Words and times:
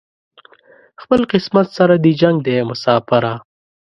خپل 1.01 1.19
قسمت 1.31 1.67
سره 1.77 1.95
دې 2.03 2.11
جنګ 2.21 2.37
دی 2.45 2.55
مساپره 2.69 3.33